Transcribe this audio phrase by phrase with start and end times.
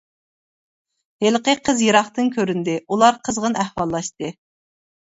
[1.25, 4.37] ھېلىقى قىز يىراقتىن كۆرۈندى، ئۇلار قىزغىن ئەھۋاللاشتى.